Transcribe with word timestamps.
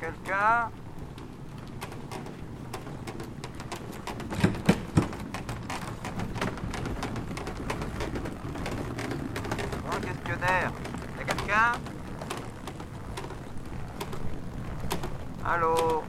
quelqu'un 0.00 0.70
questionnaire. 10.00 10.72
Y'a 11.18 11.24
quelqu'un? 11.24 11.72
Allô 15.44 16.04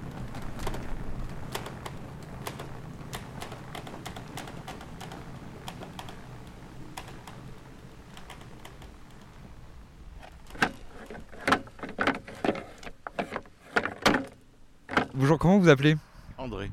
Bonjour, 15.14 15.38
comment 15.38 15.51
vous 15.62 15.70
appelez 15.70 15.96
André. 16.38 16.70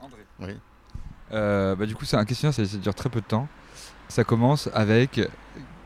André. 0.00 0.20
Oui. 0.40 0.50
Euh, 1.32 1.74
bah, 1.76 1.86
du 1.86 1.94
coup, 1.94 2.04
c'est 2.04 2.16
un 2.16 2.24
questionnaire, 2.24 2.54
ça, 2.54 2.64
ça 2.64 2.76
dure 2.78 2.94
très 2.94 3.08
peu 3.08 3.20
de 3.20 3.26
temps. 3.26 3.48
Ça 4.08 4.24
commence 4.24 4.68
avec 4.74 5.20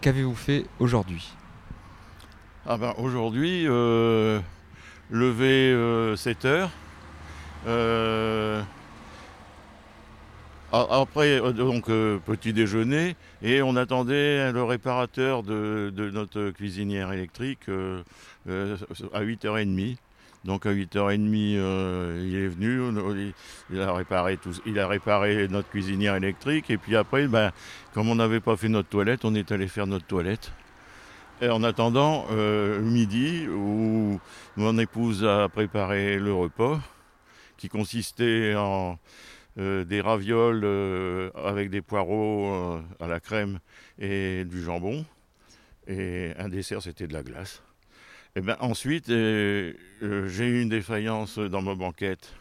Qu'avez-vous 0.01 0.35
fait 0.35 0.67
aujourd'hui? 0.79 1.33
Ah 2.69 2.77
ben 2.77 2.95
aujourd'hui, 2.99 3.65
euh, 3.69 4.41
levé 5.11 5.73
euh, 5.73 6.17
7 6.17 6.45
heures. 6.45 6.71
Euh, 7.67 8.61
a- 10.73 10.87
après, 11.01 11.41
donc 11.53 11.89
euh, 11.89 12.19
petit 12.19 12.53
déjeuner, 12.53 13.17
et 13.43 13.63
on 13.63 13.77
attendait 13.77 14.51
le 14.53 14.63
réparateur 14.65 15.43
de, 15.43 15.93
de 15.95 16.11
notre 16.11 16.51
cuisinière 16.51 17.13
électrique 17.13 17.69
euh, 17.69 18.03
euh, 18.49 18.77
à 19.15 19.23
8h30. 19.23 19.97
Donc 20.47 20.65
à 20.65 20.73
8h30, 20.73 21.57
euh, 21.57 22.25
il 22.25 22.37
est 22.37 22.47
venu, 22.47 23.35
il, 23.69 23.81
a 23.81 23.93
réparé 23.93 24.37
tout, 24.37 24.53
il 24.65 24.79
a 24.79 24.87
réparé 24.87 25.49
notre 25.49 25.69
cuisinière 25.69 26.15
électrique, 26.15 26.71
et 26.71 26.79
puis 26.79 26.95
après, 26.95 27.27
ben, 27.27 27.51
comme 27.93 28.09
on 28.09 28.15
n'avait 28.15 28.39
pas 28.39 28.57
fait 28.57 28.69
notre 28.69 28.89
toilette, 28.89 29.25
on 29.25 29.35
est 29.35 29.51
allé 29.51 29.67
faire 29.67 29.89
notre 29.89 30.07
toilette. 30.07 30.53
Et 31.43 31.49
en 31.49 31.65
attendant, 31.65 32.27
euh, 32.31 32.81
midi, 32.81 33.49
où 33.49 34.21
mon 34.57 34.79
épouse 34.79 35.25
a 35.25 35.49
préparé 35.49 36.17
le 36.17 36.33
repas, 36.33 36.81
qui 37.57 37.69
consistait 37.69 38.55
en 38.55 39.01
euh, 39.59 39.85
des 39.85 40.01
ravioles 40.01 40.65
avec 41.35 41.71
des 41.71 41.83
poireaux 41.83 42.79
à 43.01 43.09
la 43.09 43.19
crème 43.19 43.59
et 43.99 44.45
du 44.45 44.63
jambon. 44.63 45.05
Et 45.89 46.33
un 46.39 46.49
dessert, 46.49 46.83
c'était 46.83 47.09
de 47.09 47.15
la 47.15 47.25
glace. 47.25 47.63
Et 48.37 48.43
ben 48.43 48.59
ensuite, 48.61 49.09
euh, 49.09 49.73
euh, 50.03 50.29
j'ai 50.29 50.45
eu 50.45 50.61
une 50.61 50.69
défaillance 50.69 51.39
dans 51.39 51.63
ma 51.63 51.75
banquette. 51.75 52.35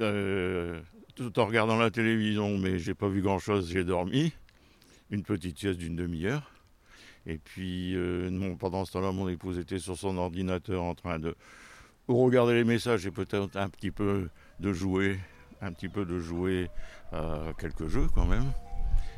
Euh, 0.00 0.80
tout 1.16 1.38
en 1.38 1.44
regardant 1.44 1.76
la 1.76 1.90
télévision, 1.90 2.56
mais 2.56 2.78
j'ai 2.78 2.94
pas 2.94 3.08
vu 3.08 3.20
grand-chose, 3.20 3.70
j'ai 3.70 3.84
dormi. 3.84 4.32
Une 5.10 5.22
petite 5.22 5.58
sieste 5.58 5.78
d'une 5.78 5.96
demi-heure. 5.96 6.50
Et 7.26 7.36
puis, 7.36 7.94
pendant 8.58 8.86
ce 8.86 8.92
temps-là, 8.92 9.12
mon 9.12 9.28
épouse 9.28 9.58
était 9.58 9.78
sur 9.78 9.98
son 9.98 10.16
ordinateur 10.16 10.82
en 10.82 10.94
train 10.94 11.18
de 11.18 11.34
regarder 12.06 12.54
les 12.54 12.64
messages 12.64 13.04
et 13.06 13.10
peut-être 13.10 13.54
un 13.54 13.68
petit 13.68 13.90
peu 13.90 14.30
de 14.60 14.72
jouer, 14.72 15.18
un 15.60 15.72
petit 15.72 15.90
peu 15.90 16.06
de 16.06 16.18
jouer 16.18 16.70
à 17.12 17.52
quelques 17.58 17.88
jeux 17.88 18.06
quand 18.14 18.24
même. 18.24 18.50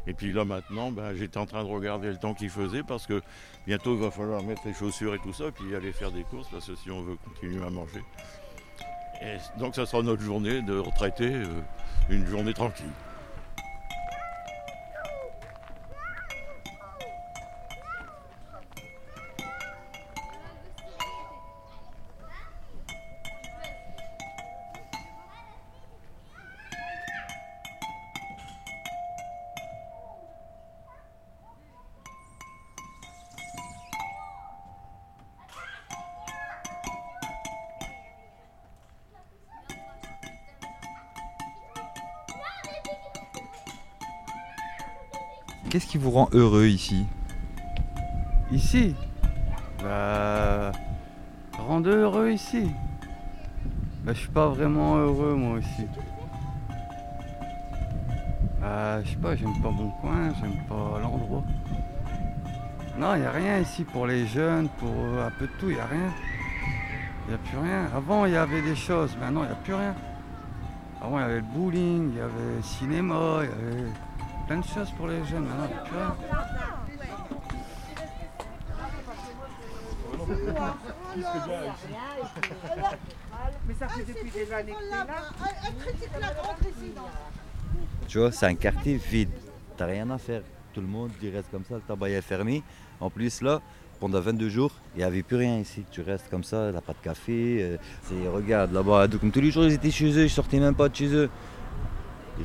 Et 0.07 0.15
puis 0.15 0.33
là 0.33 0.45
maintenant, 0.45 0.91
ben, 0.91 1.15
j'étais 1.15 1.39
en 1.39 1.47
train 1.47 1.63
de 1.63 1.69
regarder 1.69 2.09
le 2.09 2.17
temps 2.17 2.35
qu'il 2.35 2.51
faisait 2.51 2.83
parce 2.83 3.07
que 3.07 3.23
bientôt 3.67 3.95
il 3.95 4.01
va 4.01 4.11
falloir 4.11 4.43
mettre 4.43 4.63
les 4.65 4.75
chaussures 4.75 5.15
et 5.15 5.19
tout 5.19 5.33
ça, 5.33 5.51
puis 5.51 5.75
aller 5.75 5.93
faire 5.93 6.11
des 6.11 6.25
courses 6.25 6.49
parce 6.51 6.67
que 6.67 6.75
si 6.75 6.91
on 6.91 7.03
veut 7.03 7.17
continuer 7.17 7.65
à 7.65 7.71
manger. 7.71 8.03
Et 9.23 9.37
donc 9.59 9.75
ça 9.75 9.85
sera 9.85 10.03
notre 10.03 10.23
journée 10.23 10.63
de 10.63 10.79
retraité, 10.79 11.31
euh, 11.31 11.47
une 12.09 12.27
journée 12.27 12.55
tranquille. 12.55 12.87
Vous 46.01 46.11
rend 46.11 46.29
heureux 46.33 46.67
ici 46.67 47.05
Ici 48.51 48.95
Bah. 49.83 50.73
Rendre 51.59 51.91
heureux 51.91 52.31
ici 52.31 52.71
Bah, 54.05 54.13
je 54.15 54.21
suis 54.21 54.31
pas 54.31 54.49
vraiment 54.49 54.97
heureux 54.97 55.35
moi 55.35 55.59
ici. 55.59 55.87
Bah, 58.61 59.03
je 59.03 59.11
sais 59.11 59.17
pas, 59.17 59.37
j'aime 59.37 59.61
pas 59.63 59.71
mon 59.71 59.91
coin, 59.91 60.33
j'aime 60.41 60.57
pas 60.69 60.99
l'endroit. 61.01 61.45
Non, 62.99 63.15
y 63.17 63.25
a 63.25 63.31
rien 63.31 63.59
ici 63.59 63.85
pour 63.85 64.07
les 64.07 64.27
jeunes, 64.27 64.69
pour 64.79 64.91
euh, 64.91 65.27
un 65.27 65.31
peu 65.39 65.47
de 65.47 65.53
tout, 65.59 65.71
y 65.71 65.79
a 65.79 65.87
rien. 65.87 66.11
Y 67.31 67.35
a 67.35 67.39
plus 67.39 67.59
rien. 67.59 67.89
Avant, 67.95 68.25
il 68.25 68.33
y 68.33 68.37
avait 68.37 68.63
des 68.63 68.75
choses, 68.75 69.17
maintenant, 69.21 69.45
y 69.45 69.49
a 69.49 69.55
plus 69.55 69.75
rien. 69.75 69.95
Avant, 71.01 71.19
il 71.19 71.23
y 71.23 71.25
avait 71.25 71.37
le 71.37 71.47
bowling, 71.55 72.11
il 72.13 72.17
y 72.17 72.21
avait 72.21 72.57
le 72.57 72.63
cinéma, 72.63 73.41
il 73.43 73.49
y 73.49 73.53
avait 73.53 73.91
plein 74.51 74.59
de 74.59 74.67
choses 74.67 74.91
pour 74.97 75.07
les 75.07 75.25
jeunes, 75.27 75.45
maintenant, 75.45 75.69
y 75.69 75.75
a 75.75 75.79
plus 75.85 75.97
rien. 75.97 76.17
Mais 83.69 83.75
ça 83.79 83.89
fait 83.89 84.05
depuis 84.05 84.31
des 84.33 84.53
années 84.53 84.73
que 84.73 84.79
t'es 84.81 86.21
là. 86.21 86.35
Tu 88.09 88.19
vois, 88.19 88.33
c'est 88.33 88.47
un 88.47 88.57
quartier 88.57 88.97
vide. 88.97 89.31
T'as 89.77 89.87
rien 89.87 90.11
à 90.11 90.19
faire. 90.19 90.43
Tout 90.75 90.81
le 90.81 90.89
monde, 90.89 91.13
il 91.23 91.31
reste 91.31 91.53
comme 91.53 91.65
ça, 91.65 91.77
le 91.77 91.83
tabac 91.83 92.09
est 92.11 92.21
fermé. 92.21 92.65
En 92.99 93.09
plus, 93.09 93.43
là, 93.43 93.63
pendant 94.01 94.21
22 94.21 94.49
jours, 94.49 94.73
il 94.97 94.99
n'y 94.99 95.05
avait 95.05 95.23
plus 95.23 95.37
rien 95.37 95.59
ici. 95.59 95.85
Tu 95.93 96.01
restes 96.01 96.29
comme 96.29 96.43
ça, 96.43 96.73
t'as 96.73 96.81
pas 96.81 96.93
de 96.93 96.99
café. 97.05 97.79
euh, 98.13 98.31
regarde, 98.35 98.73
là-bas, 98.73 99.07
comme 99.21 99.31
tous 99.31 99.41
les 99.41 99.53
jours, 99.53 99.65
ils 99.67 99.75
étaient 99.75 99.93
chez 99.93 100.11
eux, 100.11 100.25
ils 100.25 100.31
sortaient 100.31 100.59
même 100.59 100.75
pas 100.75 100.89
de 100.89 100.97
chez 100.97 101.15
eux. 101.15 101.31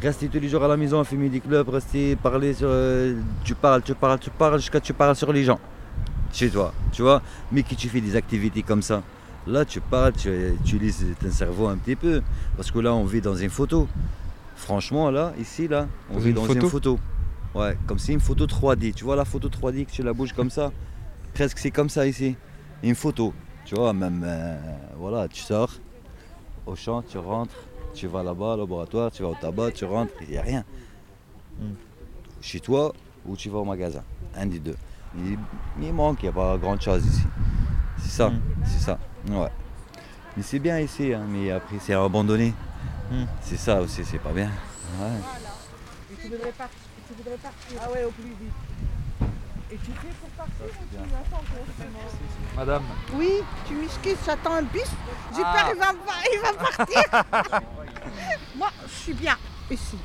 Restaient 0.01 0.27
tous 0.27 0.39
les 0.39 0.49
jours 0.49 0.63
à 0.63 0.67
la 0.67 0.75
maison, 0.77 0.99
à 0.99 1.03
fumer 1.05 1.29
des 1.29 1.39
clubs, 1.39 1.69
rester, 1.69 2.15
parler 2.17 2.53
sur. 2.53 2.67
euh, 2.69 3.15
tu 3.43 3.55
parles, 3.55 3.81
tu 3.81 3.93
parles, 3.95 4.19
tu 4.19 4.29
parles, 4.29 4.59
jusqu'à 4.59 4.81
tu 4.81 4.93
parles 4.93 5.15
sur 5.15 5.31
les 5.31 5.43
gens. 5.45 5.59
Chez 6.33 6.49
toi, 6.49 6.73
tu 6.91 7.01
vois. 7.01 7.21
Mais 7.51 7.63
que 7.63 7.75
tu 7.75 7.87
fais 7.87 8.01
des 8.01 8.15
activités 8.15 8.61
comme 8.61 8.81
ça? 8.81 9.01
Là, 9.47 9.63
tu 9.63 9.79
parles, 9.79 10.11
tu 10.13 10.29
utilises 10.63 11.05
ton 11.21 11.31
cerveau 11.31 11.67
un 11.67 11.77
petit 11.77 11.95
peu. 11.95 12.21
Parce 12.57 12.71
que 12.71 12.79
là, 12.79 12.93
on 12.93 13.05
vit 13.05 13.21
dans 13.21 13.35
une 13.35 13.49
photo. 13.49 13.87
Franchement, 14.57 15.09
là, 15.11 15.33
ici, 15.39 15.67
là, 15.67 15.87
on 16.09 16.15
Dans 16.15 16.19
vit 16.19 16.29
une 16.29 16.35
dans 16.35 16.43
photo? 16.43 16.59
une 16.61 16.69
photo. 16.69 16.99
Ouais, 17.53 17.77
comme 17.87 17.99
c'est 17.99 18.11
une 18.11 18.19
photo 18.19 18.45
3D. 18.47 18.93
Tu 18.93 19.05
vois 19.05 19.15
la 19.15 19.23
photo 19.23 19.47
3D 19.47 19.85
que 19.85 19.91
tu 19.91 20.03
la 20.03 20.11
bouges 20.11 20.33
comme 20.33 20.49
ça? 20.49 20.71
Presque 21.33 21.57
c'est 21.59 21.71
comme 21.71 21.89
ça 21.89 22.05
ici. 22.05 22.35
Une 22.83 22.95
photo. 22.95 23.33
Tu 23.63 23.75
vois, 23.75 23.93
même, 23.93 24.21
euh, 24.25 24.57
voilà, 24.97 25.27
tu 25.29 25.41
sors 25.41 25.71
au 26.65 26.75
champ, 26.75 27.01
tu 27.01 27.17
rentres, 27.17 27.55
tu 27.95 28.07
vas 28.07 28.21
là-bas, 28.23 28.53
au 28.53 28.57
laboratoire, 28.57 29.11
tu 29.11 29.23
vas 29.23 29.29
au 29.29 29.35
tabac, 29.35 29.71
tu 29.71 29.85
rentres, 29.85 30.13
il 30.21 30.29
n'y 30.29 30.37
a 30.37 30.41
rien. 30.41 30.63
Hmm. 31.59 31.73
Chez 32.41 32.59
toi 32.59 32.93
ou 33.25 33.35
tu 33.35 33.49
vas 33.49 33.59
au 33.59 33.65
magasin? 33.65 34.03
Un 34.35 34.45
des 34.45 34.59
deux. 34.59 34.75
Il, 35.17 35.39
il 35.81 35.93
manque, 35.93 36.21
il 36.21 36.25
n'y 36.25 36.29
a 36.29 36.33
pas 36.33 36.57
grand-chose 36.57 37.05
ici. 37.05 37.23
C'est 37.99 38.09
ça, 38.11 38.29
Hmm. 38.29 38.39
c'est 38.65 38.83
ça. 38.83 38.99
Ouais. 39.29 39.49
Mais 40.37 40.43
c'est 40.43 40.59
bien 40.59 40.79
ici, 40.79 41.13
hein, 41.13 41.23
mais 41.27 41.49
après 41.51 41.77
c'est 41.79 41.93
abandonné. 41.93 42.53
Hmm. 43.09 43.23
C'est 43.41 43.57
ça 43.57 43.81
aussi, 43.81 44.03
c'est 44.03 44.19
pas 44.19 44.31
bien. 44.33 44.51
Ouais. 44.99 45.07
Et 46.11 46.15
tu 46.21 46.27
voudrais 46.29 46.51
partir, 46.51 46.77
tu 47.07 47.13
voudrais 47.15 47.37
partir. 47.37 47.79
Ah 47.81 47.91
ouais, 47.91 48.03
au 48.03 48.11
plus 48.11 48.23
vite. 48.23 48.53
Et 49.71 49.77
tu 49.77 49.91
fais 49.91 50.13
pour 50.19 50.29
partir 50.29 50.65
ou 50.65 50.85
tu 50.91 50.97
attends 50.97 51.43
Madame. 52.55 52.83
Oui, 53.15 53.31
tu 53.67 53.73
m'excuses, 53.75 54.17
j'attends 54.25 54.53
un 54.55 54.61
bus. 54.61 54.83
J'ai 55.35 55.41
Ah. 55.43 55.53
peur, 55.53 55.73
il 55.73 55.79
va, 55.79 55.93
il 56.33 56.39
va 56.41 56.53
partir. 56.53 57.61
Moi, 58.57 58.67
je 58.87 58.93
suis 58.93 59.13
bien 59.13 59.35
ici. 59.71 59.97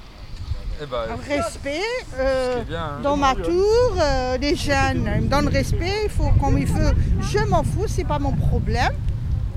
Eh 0.83 0.87
ben, 0.87 0.99
Respect, 1.29 1.81
euh, 2.19 2.63
bien. 2.65 2.83
hein. 2.83 3.01
dans 3.03 3.17
ma 3.17 3.35
tour, 3.35 3.95
euh, 4.01 4.39
les 4.39 4.57
jeunes 4.57 5.11
ils 5.17 5.23
me 5.25 5.29
donnent 5.29 5.49
respect, 5.49 6.05
il 6.05 6.11
faut 6.11 6.31
comme 6.41 6.57
il 6.57 6.67
faut. 6.67 6.79
Je 7.21 7.39
m'en 7.51 7.63
fous, 7.63 7.85
c'est 7.87 8.05
pas 8.07 8.19
mon 8.19 8.33
problème. 8.33 8.93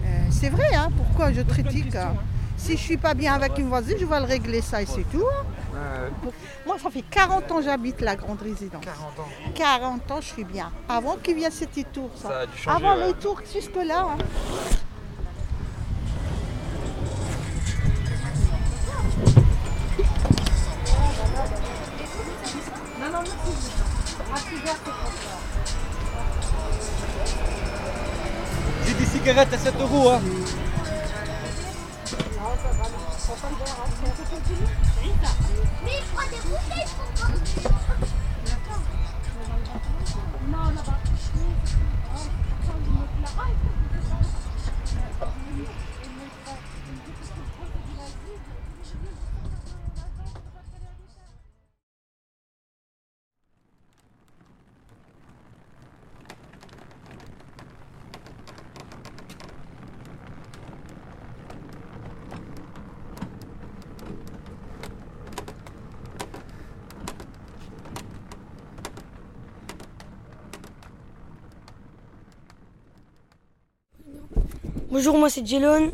Euh, 0.05 0.07
c'est 0.29 0.49
vrai, 0.49 0.75
hein, 0.75 0.89
pourquoi 0.97 1.31
je 1.31 1.41
critique 1.41 1.95
hein. 1.95 2.13
Si 2.57 2.73
je 2.73 2.81
suis 2.81 2.97
pas 2.97 3.13
bien 3.13 3.33
avec 3.35 3.57
une 3.57 3.67
voisine, 3.69 3.95
je 3.99 4.05
vais 4.05 4.19
le 4.19 4.25
régler 4.25 4.61
ça 4.61 4.81
et 4.81 4.85
c'est 4.85 5.09
tout. 5.09 5.23
hein. 5.25 5.45
Moi, 6.65 6.75
ça 6.81 6.89
fait 6.89 7.01
40 7.09 7.51
ans 7.51 7.57
que 7.57 7.63
j'habite 7.63 7.99
la 8.01 8.15
grande 8.15 8.41
résidence. 8.41 8.83
40 8.83 9.19
ans. 9.19 9.29
40 9.55 10.11
ans, 10.11 10.21
je 10.21 10.27
suis 10.27 10.43
bien. 10.43 10.71
Avant 10.87 11.15
qu'il 11.17 11.35
vienne 11.35 11.51
cette 11.51 11.91
tour, 11.91 12.09
ça. 12.15 12.27
Ça 12.29 12.39
a 12.41 12.45
dû 12.45 12.57
changer. 12.57 12.77
Avant 12.85 12.97
ouais. 12.97 13.07
les 13.07 13.13
tours 13.13 13.41
jusque-là. 13.53 14.07
J'ai 29.35 29.45
des 29.45 29.45
cigarettes 29.45 29.53
à 29.53 29.57
7 29.57 29.73
Bonjour, 74.93 75.17
moi 75.17 75.27
c'est 75.27 75.43
Jelon. 75.43 75.91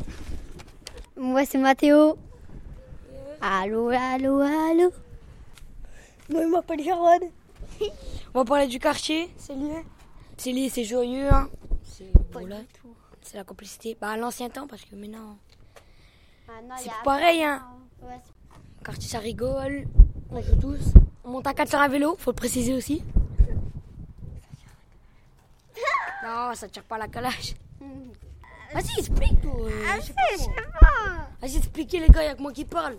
Moi, 1.16 1.46
c'est 1.46 1.58
Mathéo. 1.58 2.18
Allô, 3.40 3.88
allô, 3.88 4.42
allô. 4.42 4.92
Moi, 6.30 6.42
je 6.42 6.48
m'appelle 6.48 6.84
Jarod. 6.84 7.24
On 8.34 8.40
va 8.40 8.44
parler 8.44 8.68
du 8.68 8.78
quartier, 8.78 9.30
c'est 9.38 9.56
lié. 9.56 9.86
C'est 10.36 10.52
lié, 10.52 10.68
c'est 10.68 10.84
joyeux. 10.84 11.34
Hein. 11.34 11.48
C'est 11.82 12.12
voilà, 12.34 12.58
c'est 13.22 13.38
la 13.38 13.46
complicité. 13.46 13.96
Bah, 14.02 14.10
à 14.10 14.18
l'ancien 14.18 14.50
temps, 14.50 14.68
parce 14.68 14.84
que 14.84 14.98
maintenant, 14.98 15.38
c'est 16.78 16.90
plus 16.90 17.04
pareil. 17.06 17.42
Hein. 17.42 17.66
Quartier, 18.84 19.08
ça 19.08 19.20
rigole. 19.20 19.86
On 20.30 20.42
joue 20.42 20.58
tous. 20.60 20.94
On 21.24 21.30
monte 21.30 21.48
à 21.48 21.54
4 21.54 21.70
sur 21.70 21.80
un 21.80 21.88
vélo, 21.88 22.18
faut 22.20 22.32
le 22.32 22.36
préciser 22.36 22.74
aussi. 22.74 23.02
Non, 26.22 26.54
ça 26.54 26.68
tire 26.68 26.84
pas 26.84 26.98
la 26.98 27.08
calage. 27.08 27.56
Vas-y, 28.74 29.00
explique 29.00 29.42
toi. 29.42 29.52
euh, 29.66 29.96
je 29.98 30.02
sais 30.06 30.14
pas. 30.80 31.30
Vas-y, 31.42 31.58
expliquez 31.58 32.00
les 32.00 32.10
gars, 32.10 32.24
y'a 32.24 32.36
que 32.36 32.42
moi 32.42 32.52
qui 32.54 32.66
parle. 32.66 32.98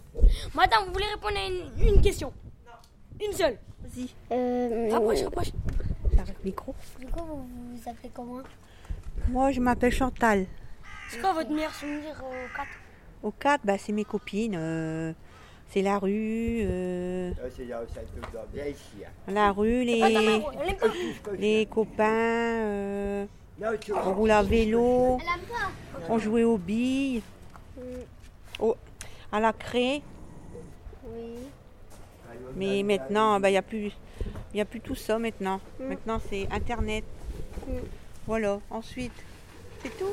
Madame, 0.54 0.84
vous 0.86 0.92
voulez 0.92 1.04
répondre 1.06 1.36
à 1.36 1.46
une, 1.46 1.94
une 1.94 2.00
question? 2.02 2.32
Une 3.24 3.32
seule. 3.32 3.58
Vas-y. 3.82 4.08
Euh, 4.32 4.88
Rapproche, 4.90 5.22
rapproche. 5.22 5.52
micro. 6.44 6.74
Du 6.98 7.06
coup, 7.06 7.24
vous 7.24 7.46
vous 7.76 7.88
appelez 7.90 8.10
comment? 8.14 8.40
Moi, 9.28 9.52
je 9.52 9.60
m'appelle 9.60 9.92
Chantal. 9.92 10.46
C'est 11.10 11.20
quoi 11.20 11.32
votre 11.32 11.50
meilleur 11.50 11.74
souvenir 11.74 12.14
au 12.24 12.56
4 12.56 12.68
Au 13.22 13.30
4, 13.30 13.60
bah, 13.64 13.78
c'est 13.78 13.92
mes 13.92 14.04
copines. 14.04 14.54
euh, 14.56 15.12
c'est 15.68 15.82
la 15.82 15.98
rue. 15.98 16.60
euh, 16.64 17.32
la 19.28 19.52
rue, 19.52 19.84
les, 19.84 20.42
les 21.38 21.66
copains. 21.66 23.26
Euh, 23.62 23.76
on 24.06 24.12
roule 24.14 24.30
à 24.30 24.42
vélo. 24.42 25.18
On 26.08 26.18
jouait 26.18 26.44
aux 26.44 26.58
billes. 26.58 27.22
au- 28.58 28.76
à 29.32 29.40
la 29.40 29.52
craie. 29.52 30.02
Oui. 31.06 31.36
Mais 32.56 32.82
maintenant, 32.82 33.38
bah, 33.40 33.48
il 33.48 33.52
n'y 33.52 33.58
a, 33.58 33.62
plus- 33.62 33.92
y 34.54 34.60
a 34.60 34.64
plus 34.64 34.80
tout 34.80 34.94
ça 34.94 35.18
maintenant. 35.18 35.60
Maintenant, 35.78 36.20
c'est 36.28 36.46
Internet. 36.50 37.04
Voilà, 38.26 38.58
ensuite, 38.70 39.12
c'est 39.82 39.96
tout. 39.98 40.04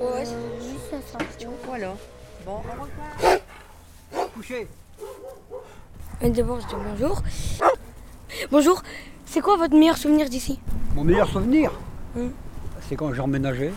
Ouais, 0.00 0.24
Juste 0.24 0.94
ça. 1.12 1.18
Voilà. 1.66 1.94
Bon, 2.46 2.52
au 2.54 2.58
revoir. 2.58 4.28
Couché. 4.34 4.66
Et 6.22 6.30
d'abord, 6.30 6.60
je 6.60 6.66
dis 6.66 6.74
bonjour. 6.74 7.22
Bonjour. 8.50 8.82
C'est 9.26 9.40
quoi 9.40 9.56
votre 9.56 9.76
meilleur 9.76 9.96
souvenir 9.98 10.28
d'ici? 10.28 10.58
Mon 10.94 11.04
meilleur 11.04 11.28
souvenir? 11.28 11.72
C'est 12.90 12.96
quand 12.96 13.14
j'ai 13.14 13.20
emménagé. 13.20 13.70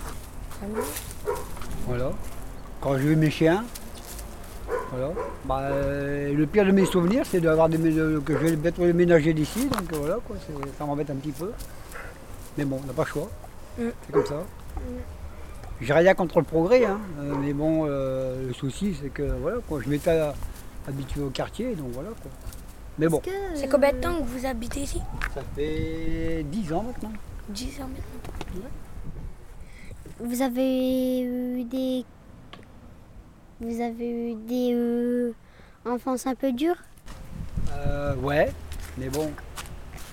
Voilà. 1.87 2.11
Quand 2.81 2.97
j'ai 2.97 3.03
vu 3.03 3.15
mes 3.15 3.29
chiens. 3.29 3.63
Voilà. 4.91 5.11
Bah, 5.45 5.59
euh, 5.61 6.33
le 6.33 6.47
pire 6.47 6.65
de 6.65 6.71
mes 6.71 6.85
souvenirs, 6.85 7.23
c'est 7.29 7.39
d'avoir 7.39 7.69
des, 7.69 7.77
de- 7.77 8.19
que 8.25 8.33
je 8.33 8.39
vais 8.55 8.69
être 8.69 8.79
déménager 8.81 9.33
d'ici. 9.35 9.67
Donc 9.67 9.93
euh, 9.93 9.97
voilà, 9.99 10.17
quoi, 10.25 10.35
ça 10.77 10.85
m'embête 10.85 11.11
un 11.11 11.15
petit 11.15 11.31
peu. 11.31 11.51
Mais 12.57 12.65
bon, 12.65 12.79
on 12.83 12.87
n'a 12.87 12.93
pas 12.93 13.03
le 13.03 13.07
choix. 13.07 13.29
Mm. 13.77 13.83
C'est 14.05 14.11
comme 14.13 14.25
ça. 14.25 14.43
J'ai 15.79 15.93
rien 15.93 16.15
contre 16.15 16.39
le 16.39 16.45
progrès, 16.45 16.85
hein, 16.85 16.99
euh, 17.19 17.35
mais 17.39 17.53
bon, 17.53 17.85
euh, 17.87 18.47
le 18.47 18.53
souci, 18.53 18.95
c'est 18.99 19.09
que 19.09 19.23
voilà, 19.41 19.57
quoi, 19.67 19.79
je 19.83 19.89
m'étais 19.89 20.09
euh, 20.11 20.31
habitué 20.87 21.21
au 21.21 21.29
quartier, 21.29 21.75
donc 21.75 21.87
voilà. 21.93 22.09
Quoi. 22.21 22.31
Mais 22.97 23.07
bon, 23.07 23.21
C'est 23.55 23.67
combien 23.67 23.91
de 23.91 23.97
temps 23.97 24.17
que 24.17 24.23
vous 24.23 24.45
habitez 24.45 24.81
ici? 24.81 25.01
Ça 25.35 25.41
fait 25.55 26.43
10 26.47 26.73
ans 26.73 26.83
maintenant. 26.83 27.11
10 27.49 27.81
ans 27.81 27.89
maintenant. 27.89 28.69
Vous 30.23 30.41
avez 30.41 31.19
eu 31.21 31.63
des. 31.65 32.05
Vous 33.59 33.81
avez 33.81 34.09
eu 34.31 34.35
des 34.35 34.71
euh, 34.73 35.33
enfances 35.85 36.25
un 36.25 36.33
peu 36.33 36.53
dures? 36.53 36.77
Euh, 37.73 38.15
ouais, 38.15 38.49
mais 38.97 39.09
bon. 39.09 39.29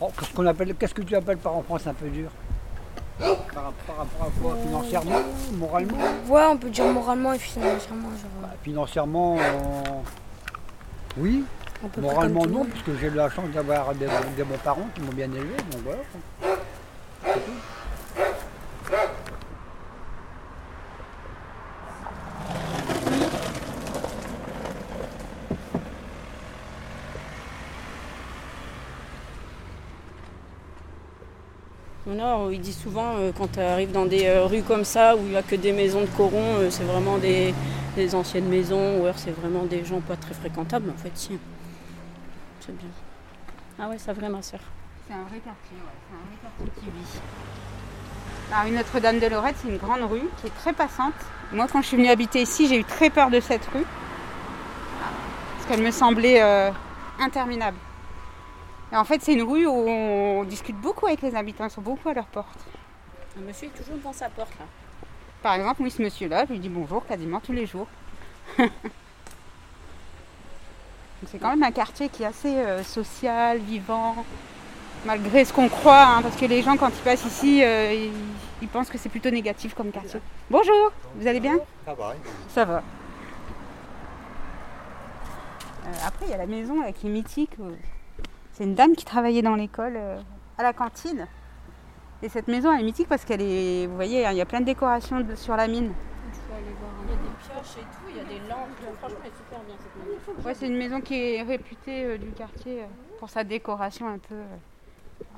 Oh, 0.01 0.09
qu'est-ce 0.19 0.35
qu'on 0.35 0.47
appelle, 0.47 0.75
qu'est-ce 0.75 0.95
que 0.95 1.03
tu 1.03 1.15
appelles 1.15 1.37
par 1.39 1.55
enfance 1.55 1.87
un 1.87 1.95
peu 1.95 2.09
dur 2.09 2.29
par, 3.19 3.73
par 3.87 3.97
rapport 3.99 4.27
à 4.27 4.31
quoi? 4.43 4.57
Financièrement, 4.57 5.21
moralement? 5.53 5.99
Ouais, 6.29 6.45
on 6.51 6.57
peut 6.57 6.71
dire 6.71 6.87
moralement 6.87 7.33
et 7.33 7.39
financièrement. 7.39 8.09
Genre, 8.09 8.31
Bah, 8.43 8.49
Financièrement, 8.65 9.37
euh, 9.39 9.43
oui. 11.19 11.45
Moralement, 11.99 12.47
non, 12.47 12.65
puisque 12.65 12.99
j'ai 13.01 13.07
eu 13.07 13.15
la 13.15 13.31
chance 13.31 13.49
d'avoir 13.51 13.95
des, 13.95 14.07
des 14.37 14.43
bons 14.43 14.59
parents 14.65 14.89
qui 14.95 15.03
m'ont 15.03 15.12
bien 15.12 15.27
élevé, 15.27 15.57
donc 15.71 15.83
voilà. 15.85 16.02
Ils 32.53 32.61
disent 32.61 32.79
souvent, 32.79 33.17
euh, 33.17 33.33
quand 33.37 33.53
tu 33.53 33.61
arrives 33.61 33.93
dans 33.93 34.05
des 34.05 34.27
euh, 34.27 34.45
rues 34.45 34.62
comme 34.62 34.85
ça, 34.85 35.17
où 35.17 35.21
il 35.21 35.31
n'y 35.31 35.37
a 35.37 35.43
que 35.43 35.57
des 35.57 35.73
maisons 35.73 36.03
de 36.03 36.07
corons, 36.07 36.59
euh, 36.59 36.71
c'est 36.71 36.85
vraiment 36.85 37.17
des, 37.17 37.55
anciennes 38.15 38.49
maisons, 38.49 38.99
ou 38.99 39.05
alors 39.05 39.19
c'est 39.19 39.31
vraiment 39.31 39.65
des 39.65 39.85
gens 39.85 40.00
pas 40.00 40.17
très 40.17 40.35
fréquentables, 40.35 40.91
en 40.91 40.97
fait, 40.97 41.12
si. 41.15 41.39
C'est 42.61 42.77
bien. 42.77 42.89
Ah 43.79 43.89
ouais, 43.89 43.97
c'est 43.99 44.12
vrai, 44.12 44.29
ma 44.29 44.43
soeur. 44.43 44.61
C'est 45.07 45.15
un 45.15 45.23
vrai 45.23 45.39
quartier, 45.39 45.77
ouais. 45.77 45.97
C'est 46.09 46.15
un 46.15 46.25
vrai 46.27 46.37
quartier 46.43 46.83
qui 46.83 46.91
vit. 46.91 47.21
La 48.50 48.62
rue 48.62 48.71
Notre-Dame 48.71 49.19
de 49.19 49.27
Lorette, 49.27 49.57
c'est 49.62 49.69
une 49.69 49.79
grande 49.79 50.03
rue 50.11 50.29
qui 50.41 50.49
est 50.49 50.57
très 50.61 50.73
passante. 50.75 51.15
Moi, 51.53 51.67
quand 51.73 51.81
je 51.81 51.89
suis 51.89 51.97
venue 51.97 52.11
habiter 52.11 52.43
ici, 52.43 52.69
j'ai 52.69 52.79
eu 52.79 52.85
très 52.85 53.09
peur 53.09 53.31
de 53.31 53.41
cette 53.41 53.65
rue. 53.73 53.85
Parce 55.57 55.69
qu'elle 55.69 55.85
me 55.85 55.91
semblait 55.91 56.41
interminable. 57.19 57.77
Et 58.92 58.97
en 58.97 59.04
fait, 59.04 59.23
c'est 59.23 59.35
une 59.35 59.42
rue 59.42 59.66
où 59.66 59.88
on 59.88 60.44
discute 60.44 60.76
beaucoup 60.76 61.06
avec 61.06 61.23
les 61.23 61.35
habitants, 61.35 61.64
ils 61.64 61.70
sont 61.70 61.80
beaucoup 61.80 62.09
à 62.09 62.14
leur 62.14 62.26
porte. 62.26 62.59
Un 63.38 63.42
monsieur 63.42 63.68
est 63.68 63.78
toujours 63.78 63.97
devant 63.97 64.12
sa 64.12 64.28
porte, 64.28 64.52
là. 64.59 64.66
Par 65.42 65.54
exemple, 65.54 65.82
oui, 65.82 65.90
ce 65.90 66.02
monsieur-là, 66.02 66.44
je 66.47 66.52
lui 66.52 66.59
dis 66.59 66.68
bonjour 66.68 67.06
quasiment 67.06 67.40
tous 67.40 67.52
les 67.52 67.66
jours. 67.66 67.87
C'est 71.26 71.38
quand 71.38 71.50
même 71.50 71.62
un 71.62 71.70
quartier 71.70 72.09
qui 72.09 72.23
est 72.23 72.26
assez 72.26 72.56
euh, 72.56 72.82
social, 72.82 73.59
vivant, 73.59 74.25
malgré 75.04 75.44
ce 75.44 75.52
qu'on 75.52 75.68
croit, 75.68 76.02
hein, 76.02 76.23
parce 76.23 76.35
que 76.35 76.47
les 76.47 76.62
gens, 76.62 76.76
quand 76.76 76.88
ils 76.88 77.02
passent 77.02 77.26
ici, 77.26 77.62
euh, 77.62 77.92
ils, 77.92 78.11
ils 78.62 78.68
pensent 78.68 78.88
que 78.88 78.99
c'est 78.99 79.11
plutôt 79.11 79.30
négatif 79.30 79.75
comme 79.75 79.90
quartier. 79.92 80.20
Bonjour, 80.50 80.92
vous 81.16 81.26
allez 81.26 81.40
bien? 81.40 81.59
Ça 81.85 81.94
va. 81.94 82.14
Ça 82.49 82.64
va. 82.64 82.82
Euh, 85.87 86.06
après, 86.06 86.26
il 86.26 86.30
y 86.30 86.35
a 86.35 86.38
la 86.38 86.47
maison 86.47 86.80
là, 86.80 86.92
qui 86.92 87.06
est 87.06 87.11
mythique. 87.11 87.52
C'est 88.61 88.67
une 88.67 88.75
dame 88.75 88.95
qui 88.95 89.07
travaillait 89.07 89.40
dans 89.40 89.55
l'école, 89.55 89.95
euh, 89.97 90.21
à 90.59 90.62
la 90.62 90.75
cantine. 90.75 91.26
Et 92.23 92.29
cette 92.29 92.47
maison, 92.47 92.71
elle 92.71 92.81
est 92.81 92.85
mythique 92.85 93.09
parce 93.09 93.25
qu'elle 93.25 93.40
est, 93.40 93.87
vous 93.87 93.95
voyez, 93.95 94.26
hein, 94.26 94.33
il 94.33 94.37
y 94.37 94.43
a 94.43 94.45
plein 94.45 94.61
de 94.61 94.67
décorations 94.67 95.25
sur 95.35 95.57
la 95.57 95.67
mine. 95.67 95.95
Il 96.26 97.11
y 97.11 97.14
a 97.14 97.17
des 97.17 97.31
pioches 97.40 97.79
et 97.79 97.81
tout, 97.81 98.11
il 98.11 98.17
y 98.19 98.21
a 98.21 98.25
des 98.25 98.47
lampes. 98.50 98.69
Franchement, 98.99 99.17
elle 99.23 99.31
est 99.31 99.35
super 99.35 99.61
bien, 99.61 99.76
cette 99.79 99.97
maison. 100.37 100.47
Ouais, 100.47 100.52
c'est 100.52 100.67
une 100.67 100.76
maison 100.76 101.00
qui 101.00 101.14
est 101.14 101.43
réputée 101.43 102.05
euh, 102.05 102.19
du 102.19 102.33
quartier 102.33 102.83
euh, 102.83 102.87
pour 103.19 103.31
sa 103.31 103.45
décoration 103.45 104.07
un 104.09 104.19
peu. 104.19 104.35
euh. 104.35 104.57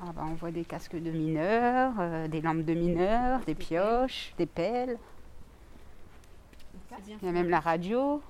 Ah 0.04 0.10
bah, 0.16 0.22
on 0.28 0.34
voit 0.34 0.50
des 0.50 0.64
casques 0.64 1.00
de 1.00 1.10
mineurs, 1.12 1.92
euh, 2.00 2.26
des 2.26 2.40
lampes 2.40 2.64
de 2.64 2.74
mineurs, 2.74 3.38
des 3.46 3.54
pioches, 3.54 4.34
des 4.36 4.46
pelles. 4.46 4.98
Il 7.20 7.26
y 7.26 7.28
a 7.28 7.32
même 7.32 7.50
la 7.50 7.60
radio, 7.60 8.20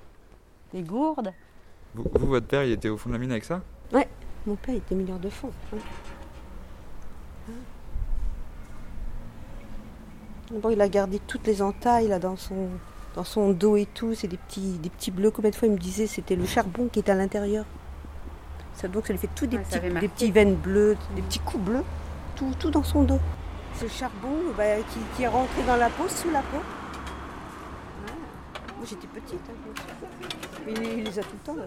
des 0.74 0.82
gourdes. 0.82 1.32
Vous, 1.94 2.04
vous, 2.12 2.26
votre 2.26 2.46
père, 2.46 2.64
il 2.64 2.72
était 2.72 2.90
au 2.90 2.98
fond 2.98 3.08
de 3.08 3.14
la 3.14 3.18
mine 3.18 3.30
avec 3.30 3.44
ça? 3.44 3.62
Ouais, 3.90 4.06
mon 4.46 4.56
père 4.56 4.74
était 4.74 4.94
mineur 4.94 5.18
de 5.18 5.28
fond. 5.28 5.50
Hein. 5.72 5.76
Bon, 10.50 10.70
il 10.70 10.80
a 10.80 10.88
gardé 10.88 11.20
toutes 11.20 11.46
les 11.46 11.62
entailles 11.62 12.08
dans 12.20 12.36
son, 12.36 13.52
dos 13.52 13.76
et 13.76 13.86
tout. 13.86 14.14
C'est 14.14 14.26
des 14.26 14.36
petits, 14.36 14.78
des 14.78 14.90
petits 14.90 15.10
bleus. 15.12 15.30
Combien 15.30 15.50
de 15.50 15.56
fois 15.56 15.68
il 15.68 15.74
me 15.74 15.78
disait 15.78 16.06
c'était 16.06 16.36
le 16.36 16.44
charbon 16.44 16.88
qui 16.88 16.98
est 16.98 17.08
à 17.08 17.14
l'intérieur. 17.14 17.64
Ça, 18.74 18.88
donc 18.88 19.06
ça 19.06 19.12
lui 19.12 19.20
fait 19.20 19.30
tout 19.34 19.46
des, 19.46 19.58
petits, 19.58 20.30
veines 20.30 20.56
bleues, 20.56 20.96
des 21.14 21.22
petits 21.22 21.38
coups 21.38 21.62
bleus, 21.62 21.84
tout, 22.34 22.52
tout 22.58 22.70
dans 22.70 22.82
son 22.82 23.04
dos. 23.04 23.20
Ce 23.78 23.86
charbon 23.86 24.28
euh, 24.28 24.52
bah, 24.56 24.84
qui, 25.16 25.22
est 25.22 25.28
rentré 25.28 25.62
dans 25.66 25.76
la 25.76 25.88
peau, 25.88 26.08
sous 26.08 26.30
la 26.30 26.40
peau. 26.40 26.58
Moi 28.76 28.86
j'étais 28.88 29.06
petite, 29.06 29.40
hein. 29.48 30.18
il, 30.66 30.98
il, 30.98 31.04
les 31.04 31.18
a 31.18 31.22
tout 31.22 31.28
le 31.34 31.46
temps. 31.46 31.54
Là. 31.54 31.66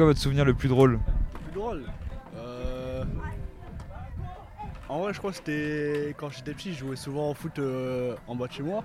Quoi 0.00 0.06
votre 0.06 0.18
souvenir 0.20 0.44
le 0.46 0.54
plus 0.54 0.68
drôle 0.68 0.98
Plus 1.44 1.52
drôle 1.54 1.84
Euh, 2.36 3.04
En 4.88 5.00
vrai, 5.00 5.12
je 5.12 5.18
crois 5.18 5.30
que 5.30 5.36
c'était 5.36 6.14
quand 6.16 6.30
j'étais 6.30 6.52
petit, 6.54 6.72
je 6.72 6.78
jouais 6.80 6.96
souvent 6.96 7.30
au 7.30 7.34
foot 7.34 7.58
euh, 7.58 8.16
en 8.26 8.34
bas 8.34 8.46
de 8.46 8.52
chez 8.52 8.62
moi. 8.62 8.82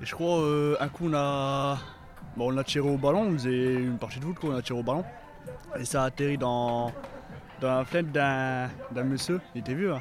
Et 0.00 0.06
je 0.06 0.14
crois 0.14 0.38
euh, 0.38 0.76
un 0.80 0.88
coup 0.88 1.06
on 1.08 1.14
a, 1.14 1.78
bon, 2.36 2.52
on 2.54 2.56
a 2.56 2.62
tiré 2.64 2.88
au 2.88 2.96
ballon, 2.96 3.22
on 3.22 3.32
faisait 3.32 3.74
une 3.74 3.98
partie 3.98 4.20
de 4.20 4.24
foot, 4.24 4.38
quoi, 4.38 4.50
on 4.50 4.56
a 4.56 4.62
tiré 4.62 4.78
au 4.78 4.82
ballon. 4.82 5.04
Et 5.78 5.84
ça 5.84 6.02
a 6.02 6.06
atterri 6.06 6.38
dans, 6.38 6.92
dans 7.60 7.74
la 7.78 7.84
fenêtre 7.84 8.10
d'un 8.12 8.68
d'un 8.92 9.04
monsieur, 9.04 9.40
il 9.54 9.60
était 9.60 9.74
vieux. 9.74 9.92
hein. 9.92 10.00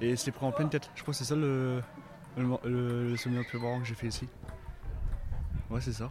Et 0.00 0.10
il 0.10 0.18
s'est 0.18 0.30
pris 0.32 0.46
en 0.46 0.52
pleine 0.52 0.70
tête. 0.70 0.90
Je 0.94 1.02
crois 1.02 1.12
que 1.12 1.18
c'est 1.18 1.24
ça 1.24 1.36
le, 1.36 1.80
le, 2.38 2.44
le- 2.64 3.10
le 3.10 3.16
souvenir 3.16 3.42
le 3.42 3.46
plus 3.46 3.58
marrant 3.58 3.80
que 3.80 3.84
j'ai 3.86 3.94
fait 3.94 4.08
ici. 4.08 4.26
Ouais, 5.70 5.80
c'est 5.82 5.92
ça. 5.92 6.10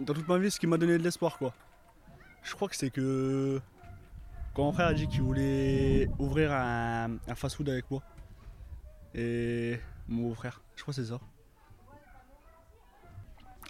Dans 0.00 0.14
toute 0.14 0.26
ma 0.28 0.38
vie, 0.38 0.50
ce 0.50 0.58
qui 0.58 0.66
m'a 0.66 0.76
donné 0.76 0.98
de 0.98 1.02
l'espoir, 1.02 1.38
quoi. 1.38 1.54
Je 2.42 2.54
crois 2.54 2.68
que 2.68 2.76
c'est 2.76 2.90
que 2.90 3.60
quand 4.54 4.62
mon 4.62 4.72
frère 4.72 4.88
a 4.88 4.94
dit 4.94 5.08
qu'il 5.08 5.22
voulait 5.22 6.08
ouvrir 6.18 6.52
un, 6.52 7.18
fast-food 7.34 7.68
avec 7.68 7.90
moi. 7.90 8.02
Et 9.14 9.78
mon 10.08 10.28
beau-frère, 10.28 10.60
je 10.76 10.82
crois 10.82 10.94
que 10.94 11.02
c'est 11.02 11.08
ça. 11.08 11.20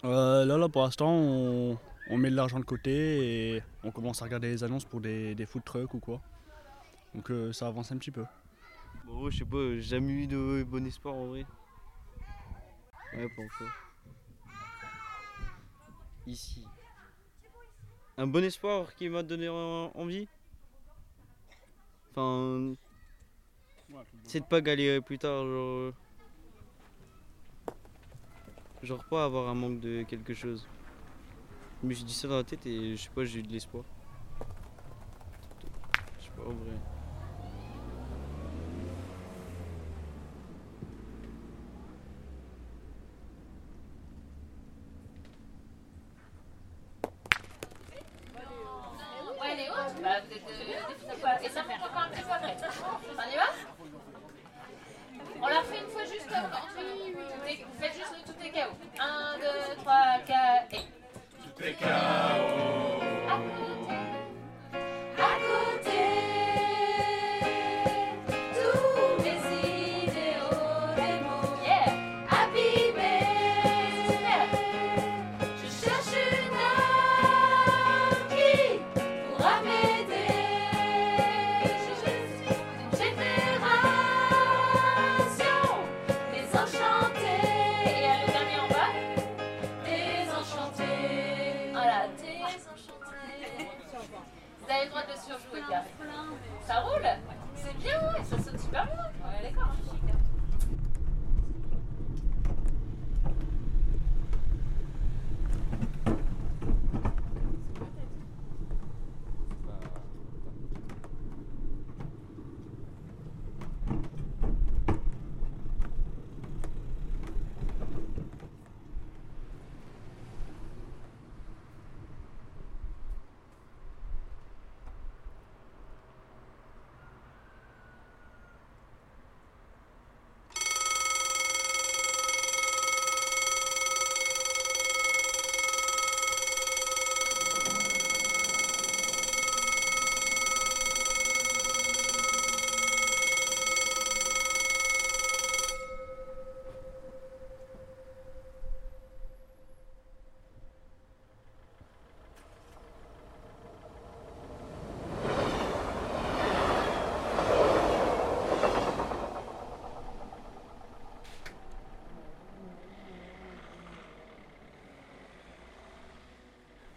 Euh, 0.04 0.44
là, 0.44 0.58
là, 0.58 0.68
pour 0.68 0.82
l'instant, 0.82 1.10
on, 1.10 1.78
met 2.18 2.30
de 2.30 2.36
l'argent 2.36 2.58
de 2.58 2.64
côté 2.64 3.54
et 3.56 3.62
on 3.82 3.90
commence 3.90 4.20
à 4.20 4.26
regarder 4.26 4.48
les 4.48 4.64
annonces 4.64 4.84
pour 4.84 5.00
des, 5.00 5.46
food 5.46 5.64
trucks 5.64 5.94
ou 5.94 6.00
quoi. 6.00 6.20
Donc 7.14 7.30
euh, 7.30 7.52
ça 7.52 7.68
avance 7.68 7.92
un 7.92 7.96
petit 7.96 8.10
peu. 8.10 8.24
Bon, 9.06 9.30
je 9.30 9.38
sais 9.38 9.44
pas, 9.44 9.56
j'ai 9.74 9.82
jamais 9.82 10.12
eu 10.12 10.26
de 10.26 10.64
bon 10.64 10.86
espoir 10.86 11.14
en 11.14 11.26
vrai. 11.26 11.46
Ouais, 13.14 13.24
encore. 13.24 13.83
Ici. 16.26 16.64
Un 18.16 18.26
bon 18.26 18.44
espoir 18.44 18.94
qui 18.94 19.08
m'a 19.08 19.22
donné 19.22 19.48
en- 19.48 19.90
envie? 19.94 20.28
Enfin. 22.10 22.74
C'est 24.24 24.40
de 24.40 24.44
pas 24.46 24.60
galérer 24.60 25.00
plus 25.00 25.18
tard, 25.18 25.42
genre. 25.44 25.48
euh, 25.78 25.92
Genre 28.82 29.04
pas 29.04 29.24
avoir 29.24 29.48
un 29.48 29.54
manque 29.54 29.80
de 29.80 30.02
quelque 30.02 30.34
chose. 30.34 30.66
Mais 31.82 31.94
j'ai 31.94 32.04
dit 32.04 32.12
ça 32.14 32.28
dans 32.28 32.36
la 32.36 32.44
tête 32.44 32.64
et 32.66 32.96
je 32.96 33.02
sais 33.02 33.10
pas, 33.14 33.24
j'ai 33.24 33.40
eu 33.40 33.42
de 33.42 33.52
l'espoir. 33.52 33.84
Je 36.20 36.24
sais 36.24 36.30
pas, 36.36 36.42
en 36.42 36.52
vrai. 36.52 36.72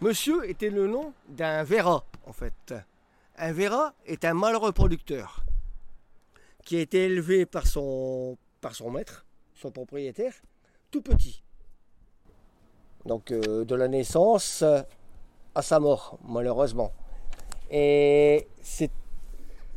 Monsieur 0.08 0.48
était 0.48 0.70
le 0.70 0.86
nom 0.86 1.12
d'un 1.28 1.62
Vera, 1.64 2.02
en 2.24 2.32
fait. 2.32 2.72
Un 3.36 3.52
Vera 3.52 3.92
est 4.06 4.24
un 4.24 4.32
mâle 4.32 4.56
reproducteur 4.56 5.44
qui 6.64 6.78
a 6.78 6.80
été 6.80 7.04
élevé 7.04 7.44
par 7.44 7.66
son, 7.66 8.38
par 8.62 8.74
son 8.74 8.90
maître, 8.90 9.26
son 9.54 9.70
propriétaire, 9.70 10.32
tout 10.90 11.02
petit. 11.02 11.42
Donc 13.04 13.30
euh, 13.32 13.66
de 13.66 13.74
la 13.74 13.86
naissance 13.86 14.64
à 15.54 15.60
sa 15.60 15.78
mort, 15.78 16.18
malheureusement. 16.26 16.90
Et 17.70 18.48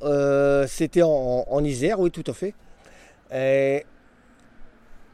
euh, 0.01 0.65
c'était 0.65 1.01
en, 1.03 1.43
en 1.45 1.63
Isère, 1.65 1.99
oui, 1.99 2.09
tout 2.09 2.23
à 2.25 2.33
fait. 2.33 2.55
Et 3.33 3.85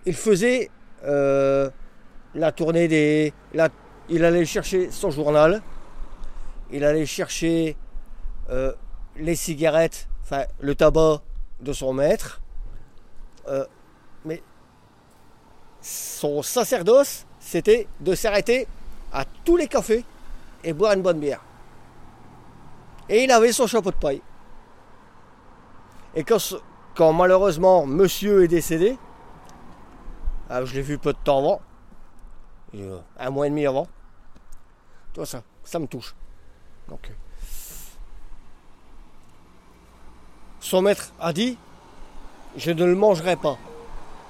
il 0.05 0.13
faisait 0.13 0.69
euh, 1.05 1.71
la 2.35 2.51
tournée 2.51 2.87
des. 2.87 3.33
la- 3.55 3.69
il 4.09 4.23
allait 4.23 4.45
chercher 4.45 4.91
son 4.91 5.11
journal, 5.11 5.61
il 6.71 6.83
allait 6.83 7.05
chercher 7.05 7.75
euh, 8.49 8.73
les 9.17 9.35
cigarettes, 9.35 10.07
enfin 10.23 10.43
le 10.59 10.75
tabac 10.75 11.21
de 11.61 11.73
son 11.73 11.93
maître. 11.93 12.41
Euh, 13.47 13.65
mais 14.25 14.41
son 15.81 16.41
sacerdoce, 16.41 17.25
c'était 17.39 17.87
de 17.99 18.15
s'arrêter 18.15 18.67
à 19.11 19.25
tous 19.45 19.57
les 19.57 19.67
cafés 19.67 20.03
et 20.63 20.73
boire 20.73 20.93
une 20.93 21.01
bonne 21.01 21.19
bière. 21.19 21.41
Et 23.09 23.23
il 23.23 23.31
avait 23.31 23.53
son 23.53 23.67
chapeau 23.67 23.91
de 23.91 23.95
paille. 23.95 24.21
Et 26.15 26.23
quand, 26.23 26.39
quand 26.95 27.13
malheureusement 27.13 27.85
monsieur 27.85 28.43
est 28.43 28.47
décédé, 28.47 28.97
ah, 30.49 30.65
je 30.65 30.73
l'ai 30.73 30.81
vu 30.81 30.97
peu 30.97 31.13
de 31.13 31.17
temps 31.23 31.39
avant, 31.39 31.61
euh, 32.75 32.99
un 33.19 33.29
mois 33.29 33.47
et 33.47 33.49
demi 33.49 33.65
avant, 33.65 33.87
toi 35.17 35.25
ça, 35.25 35.41
ça 35.63 35.79
me 35.79 35.87
touche. 35.87 36.13
Donc, 36.87 37.09
euh, 37.09 37.13
son 40.59 40.83
maître 40.83 41.11
a 41.19 41.33
dit, 41.33 41.57
je 42.55 42.69
ne 42.69 42.85
le 42.85 42.93
mangerai 42.93 43.35
pas. 43.35 43.57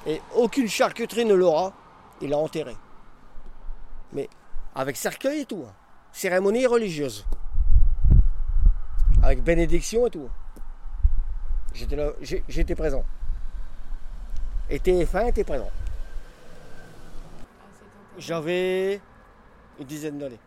Et 0.05 0.21
aucune 0.33 0.69
charcuterie 0.69 1.25
ne 1.25 1.33
l'aura. 1.33 1.73
Il 2.21 2.29
l'a 2.29 2.37
enterré. 2.37 2.73
Mais 4.13 4.29
avec 4.75 4.95
cercueil 4.95 5.41
et 5.41 5.45
tout. 5.45 5.65
hein. 5.67 5.73
Cérémonie 6.13 6.65
religieuse. 6.65 7.25
Avec 9.21 9.43
bénédiction 9.43 10.07
et 10.07 10.09
tout. 10.09 10.29
J'étais 11.73 11.97
là, 11.97 12.11
j'étais 12.21 12.75
présent. 12.75 13.03
Et 14.69 14.79
TF1 14.79 15.27
était 15.27 15.43
présent. 15.43 15.69
J'avais 18.17 19.01
une 19.79 19.85
dizaine 19.85 20.17
d'années. 20.17 20.39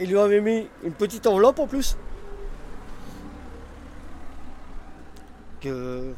Il 0.00 0.08
lui 0.08 0.18
avait 0.18 0.40
mis 0.40 0.66
une 0.82 0.94
petite 0.94 1.26
enveloppe 1.26 1.58
en 1.58 1.66
plus. 1.66 1.98
Que, 5.60 6.14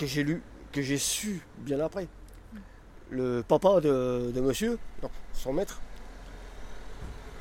j'ai 0.00 0.24
lu, 0.24 0.42
que 0.72 0.80
j'ai 0.80 0.96
su 0.96 1.42
bien 1.58 1.80
après. 1.80 2.08
Le 3.10 3.42
papa 3.46 3.82
de, 3.82 4.32
monsieur, 4.40 4.78
son 5.34 5.52
maître, 5.52 5.82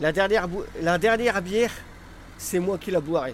la 0.02 0.12
dernière, 0.12 0.50
bière, 1.42 1.72
c'est 2.38 2.60
moi 2.60 2.78
qui 2.78 2.92
la 2.92 3.00
boirai. 3.00 3.34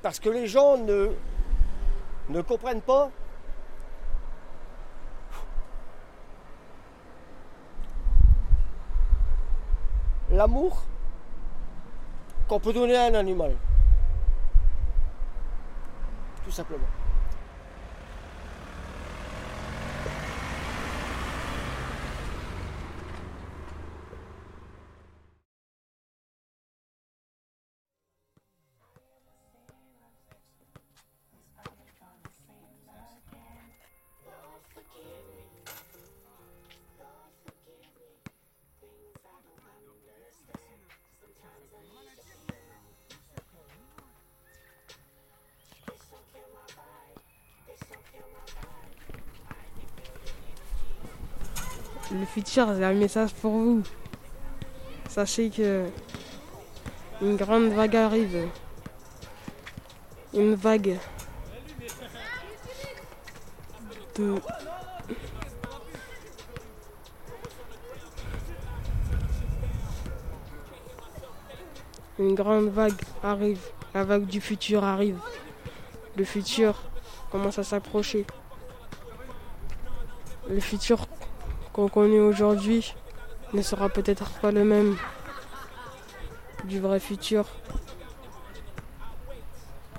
Parce 0.00 0.20
que 0.20 0.28
les 0.28 0.46
gens 0.46 0.76
ne 0.76 2.40
comprennent 2.42 2.82
pas 2.82 3.10
l'amour 10.34 10.82
qu'on 12.48 12.60
peut 12.60 12.72
donner 12.72 12.96
à 12.96 13.04
un 13.04 13.14
animal. 13.14 13.52
Tout 16.44 16.50
simplement. 16.50 17.03
Le 52.12 52.26
futur, 52.26 52.68
c'est 52.76 52.84
un 52.84 52.92
message 52.92 53.32
pour 53.34 53.52
vous. 53.52 53.82
Sachez 55.08 55.48
que 55.48 55.86
une 57.22 57.36
grande 57.36 57.70
vague 57.72 57.96
arrive. 57.96 58.48
Une 60.34 60.54
vague 60.54 60.98
Une 72.18 72.34
grande 72.34 72.68
vague 72.68 72.92
arrive. 73.22 73.60
La 73.94 74.04
vague 74.04 74.26
du 74.26 74.40
futur 74.40 74.84
arrive. 74.84 75.18
Le 76.16 76.24
futur 76.24 76.74
commence 77.32 77.58
à 77.58 77.64
s'approcher. 77.64 78.26
Le 80.48 80.60
futur 80.60 81.06
qu'on 81.74 81.88
connaît 81.88 82.20
aujourd'hui 82.20 82.94
ne 83.52 83.60
sera 83.60 83.88
peut-être 83.88 84.30
pas 84.40 84.52
le 84.52 84.64
même 84.64 84.96
du 86.64 86.78
vrai 86.78 87.00
futur 87.00 87.46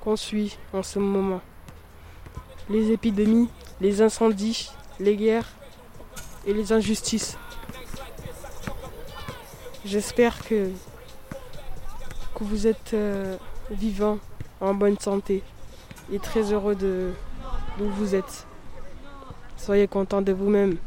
qu'on 0.01 0.15
suit 0.15 0.57
en 0.71 0.83
ce 0.83 0.99
moment. 0.99 1.41
Les 2.69 2.91
épidémies, 2.91 3.49
les 3.81 4.01
incendies, 4.01 4.71
les 5.01 5.17
guerres 5.17 5.49
et 6.47 6.53
les 6.53 6.71
injustices. 6.71 7.37
J'espère 9.83 10.39
que, 10.45 10.71
vous 12.39 12.67
êtes 12.67 12.93
euh, 12.93 13.35
vivants, 13.69 14.19
en 14.61 14.73
bonne 14.73 14.97
santé 14.97 15.43
et 16.11 16.19
très 16.19 16.53
heureux 16.53 16.75
de 16.75 17.11
d'où 17.77 17.89
vous 17.89 18.15
êtes. 18.15 18.47
Soyez 19.57 19.87
contents 19.87 20.21
de 20.21 20.31
vous-même. 20.31 20.77